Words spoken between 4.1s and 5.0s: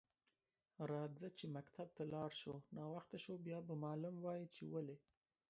وایی چی ولی